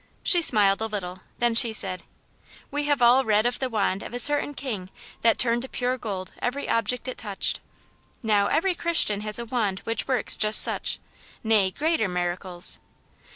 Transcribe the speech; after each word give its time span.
She 0.23 0.41
smiled 0.41 0.81
a 0.81 0.87
little, 0.87 1.19
then 1.37 1.53
she 1.53 1.71
said:" 1.73 2.05
We 2.71 2.85
have 2.85 3.03
all 3.03 3.23
read 3.23 3.45
of 3.45 3.59
the 3.59 3.69
wand 3.69 4.01
of 4.01 4.15
a 4.15 4.19
certain 4.19 4.55
king 4.55 4.89
that 5.21 5.37
turned 5.37 5.61
to 5.61 5.69
pure 5.69 5.95
gold 5.99 6.31
every 6.41 6.67
object 6.67 7.07
it 7.07 7.19
touched. 7.19 7.59
Now, 8.23 8.47
every 8.47 8.73
Christian 8.73 9.21
has 9.21 9.37
a 9.37 9.45
wand 9.45 9.81
which 9.81 10.07
works 10.07 10.37
just 10.37 10.59
such, 10.59 10.97
nay, 11.43 11.69
greater, 11.69 12.07
miracles. 12.07 12.79